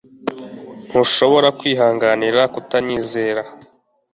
[0.87, 3.43] Ntushobora kwihanganira kutanyizera